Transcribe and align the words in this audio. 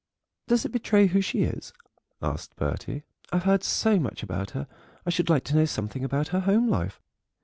"Does 0.47 0.65
it 0.65 0.71
betray 0.71 1.05
who 1.05 1.21
she 1.21 1.43
is?" 1.43 1.73
asked 2.23 2.55
Bertie; 2.55 3.03
"I've 3.31 3.43
heard 3.43 3.63
so 3.63 3.99
much 3.99 4.23
about 4.23 4.49
her, 4.57 4.65
I 5.05 5.11
should 5.11 5.29
like 5.29 5.43
to 5.43 5.55
know 5.55 5.65
something 5.65 6.03
about 6.03 6.29
her 6.29 6.39
home 6.39 6.67
life. 6.67 6.99